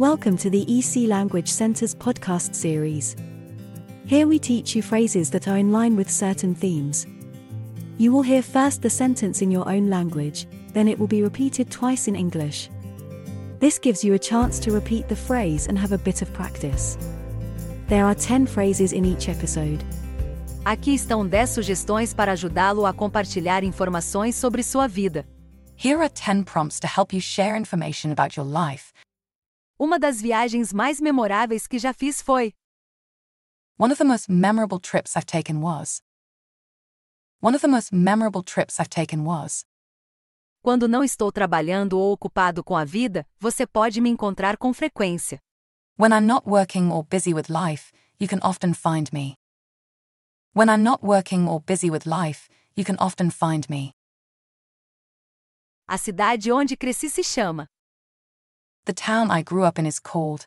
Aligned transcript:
Welcome 0.00 0.38
to 0.38 0.48
the 0.48 0.64
EC 0.66 1.06
Language 1.06 1.48
Center's 1.48 1.94
podcast 1.94 2.54
series. 2.54 3.16
Here 4.06 4.26
we 4.26 4.38
teach 4.38 4.74
you 4.74 4.80
phrases 4.80 5.28
that 5.28 5.46
are 5.46 5.58
in 5.58 5.72
line 5.72 5.94
with 5.94 6.10
certain 6.10 6.54
themes. 6.54 7.06
You 7.98 8.10
will 8.10 8.22
hear 8.22 8.40
first 8.40 8.80
the 8.80 8.88
sentence 8.88 9.42
in 9.42 9.50
your 9.50 9.68
own 9.68 9.90
language, 9.90 10.46
then 10.72 10.88
it 10.88 10.98
will 10.98 11.06
be 11.06 11.22
repeated 11.22 11.70
twice 11.70 12.08
in 12.08 12.16
English. 12.16 12.70
This 13.58 13.78
gives 13.78 14.02
you 14.02 14.14
a 14.14 14.18
chance 14.18 14.58
to 14.60 14.72
repeat 14.72 15.06
the 15.06 15.14
phrase 15.14 15.66
and 15.66 15.78
have 15.78 15.92
a 15.92 15.98
bit 15.98 16.22
of 16.22 16.32
practice. 16.32 16.96
There 17.88 18.06
are 18.06 18.14
10 18.14 18.46
phrases 18.46 18.94
in 18.94 19.04
each 19.04 19.28
episode. 19.28 19.84
Aqui 20.64 20.94
estão 20.94 21.28
10 21.28 21.50
sugestões 21.50 22.14
para 22.14 22.32
ajudá-lo 22.32 22.86
a 22.86 22.94
compartilhar 22.94 23.62
informações 23.62 24.34
sobre 24.34 24.62
sua 24.62 24.88
vida. 24.88 25.26
Here 25.76 25.98
are 25.98 26.08
10 26.08 26.44
prompts 26.44 26.80
to 26.80 26.86
help 26.86 27.12
you 27.12 27.20
share 27.20 27.54
information 27.54 28.10
about 28.10 28.38
your 28.38 28.46
life. 28.46 28.94
Uma 29.80 29.98
das 29.98 30.20
viagens 30.20 30.74
mais 30.74 31.00
memoráveis 31.00 31.66
que 31.66 31.78
já 31.78 31.94
fiz 31.94 32.20
foi. 32.20 32.52
One 33.78 33.90
of 33.90 33.96
the 33.96 34.04
most 34.04 34.30
memorable 34.30 34.78
trips 34.78 35.16
I've 35.16 35.24
taken 35.24 35.62
was. 35.62 36.02
One 37.40 37.56
of 37.56 37.62
the 37.62 37.66
most 37.66 37.90
memorable 37.90 38.42
trips 38.42 38.78
I've 38.78 38.90
taken 38.90 39.24
was. 39.24 39.64
Quando 40.62 40.86
não 40.86 41.02
estou 41.02 41.32
trabalhando 41.32 41.94
ou 41.94 42.12
ocupado 42.12 42.62
com 42.62 42.76
a 42.76 42.84
vida, 42.84 43.26
você 43.38 43.66
pode 43.66 44.02
me 44.02 44.10
encontrar 44.10 44.58
com 44.58 44.74
frequência. 44.74 45.40
When 45.98 46.12
I'm 46.12 46.26
not 46.26 46.46
working 46.46 46.90
or 46.90 47.02
busy 47.02 47.32
with 47.32 47.48
life, 47.48 47.90
you 48.20 48.28
can 48.28 48.40
often 48.42 48.74
find 48.74 49.10
me. 49.14 49.32
When 50.54 50.68
I'm 50.68 50.82
not 50.82 51.02
working 51.02 51.48
or 51.48 51.58
busy 51.58 51.90
with 51.90 52.04
life, 52.04 52.50
you 52.76 52.84
can 52.84 52.96
often 53.00 53.30
find 53.30 53.66
me. 53.70 53.92
A 55.88 55.96
cidade 55.96 56.52
onde 56.52 56.76
cresci 56.76 57.08
se 57.08 57.22
chama. 57.22 57.66
The 58.84 58.92
town 58.94 59.30
I 59.30 59.42
grew 59.42 59.64
up 59.64 59.78
in 59.78 59.86
is 59.86 60.00
cold. 60.00 60.46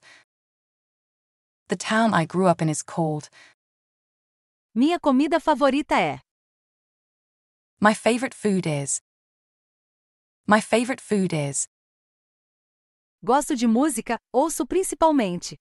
The 1.67 1.75
town 1.75 2.13
I 2.13 2.25
grew 2.25 2.47
up 2.47 2.61
in 2.61 2.69
is 2.69 2.81
cold. 2.83 3.29
Minha 4.75 4.99
comida 4.99 5.39
favorita 5.39 5.95
é. 5.95 6.19
My 7.79 7.93
favorite 7.93 8.33
food 8.33 8.65
is. 8.65 9.01
My 10.47 10.59
favorite 10.61 11.01
food 11.01 11.33
is. 11.33 11.67
Gosto 13.23 13.55
de 13.55 13.67
música, 13.67 14.17
ouço 14.33 14.65
principalmente. 14.67 15.57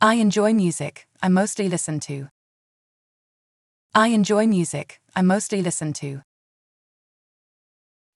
I 0.00 0.20
enjoy 0.20 0.52
music, 0.52 1.06
I 1.22 1.28
mostly 1.28 1.68
listen 1.68 1.98
to. 2.00 2.28
I 3.94 4.08
enjoy 4.08 4.46
music, 4.46 5.00
I 5.14 5.22
mostly 5.22 5.62
listen 5.62 5.92
to. 5.94 6.22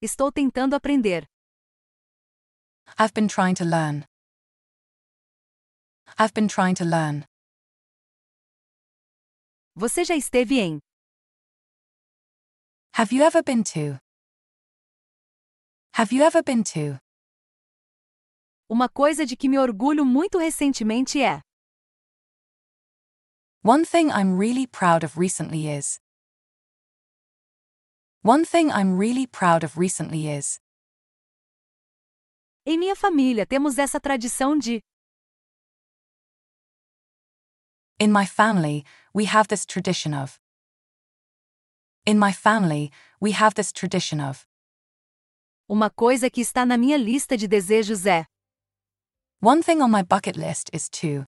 Estou 0.03 0.31
tentando 0.31 0.77
aprender. 0.77 1.27
I've 2.99 3.15
been 3.15 3.29
trying 3.29 3.55
to 3.57 3.65
learn. 3.65 4.05
I've 6.19 6.35
been 6.35 6.49
trying 6.49 6.75
to 6.77 6.85
learn. 6.85 7.25
Você 9.77 10.05
já 10.05 10.15
esteve 10.17 10.59
em. 10.59 10.81
Have 12.95 13.13
you 13.13 13.23
ever 13.23 13.43
been 13.43 13.63
to? 13.65 13.99
Have 15.95 16.13
you 16.13 16.23
ever 16.23 16.43
been 16.43 16.63
to? 16.65 16.99
Uma 18.69 18.89
coisa 18.89 19.25
de 19.25 19.37
que 19.37 19.49
me 19.49 19.59
orgulho 19.59 20.05
muito 20.05 20.39
recentemente 20.39 21.23
é. 21.23 21.41
One 23.63 23.85
thing 23.85 24.11
I'm 24.11 24.39
really 24.39 24.67
proud 24.67 25.05
of 25.05 25.19
recently 25.19 25.69
is. 25.69 26.01
One 28.23 28.45
thing 28.45 28.71
I'm 28.71 28.99
really 28.99 29.27
proud 29.27 29.65
of 29.65 29.79
recently 29.79 30.29
is. 30.29 30.61
Em 32.67 32.79
minha 32.79 32.95
família 32.95 33.47
temos 33.47 33.79
essa 33.79 33.99
tradição 33.99 34.59
de. 34.59 34.83
In 37.99 38.13
my 38.13 38.27
family, 38.27 38.85
we 39.15 39.25
have 39.25 39.49
this 39.49 39.65
tradition 39.65 40.13
of. 40.15 40.39
In 42.07 42.19
my 42.19 42.33
family, 42.33 42.91
we 43.21 43.33
have 43.33 43.55
this 43.55 43.73
tradition 43.73 44.21
of. 44.21 44.47
Uma 45.69 45.89
coisa 45.89 46.29
que 46.29 46.43
está 46.43 46.67
na 46.67 46.77
minha 46.77 46.99
lista 46.99 47.37
de 47.37 47.49
desejos 47.49 48.05
é. 48.05 48.27
One 49.41 49.63
thing 49.63 49.81
on 49.81 49.91
my 49.91 50.03
bucket 50.03 50.37
list 50.39 50.69
is 50.73 50.91
to. 50.91 51.25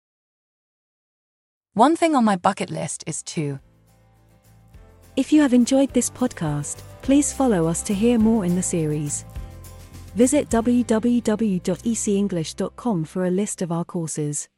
One 1.73 1.97
thing 1.97 2.15
on 2.15 2.23
my 2.23 2.37
bucket 2.37 2.69
list 2.69 3.03
is 3.05 3.21
to. 3.23 3.59
If 5.17 5.33
you 5.33 5.41
have 5.41 5.53
enjoyed 5.53 5.91
this 5.93 6.09
podcast, 6.09 6.81
please 7.01 7.33
follow 7.33 7.67
us 7.67 7.81
to 7.83 7.93
hear 7.93 8.17
more 8.17 8.45
in 8.45 8.55
the 8.55 8.63
series. 8.63 9.25
Visit 10.17 10.49
www.ecenglish.com 10.49 13.05
for 13.05 13.25
a 13.25 13.29
list 13.29 13.61
of 13.61 13.71
our 13.71 13.85
courses. 13.85 14.49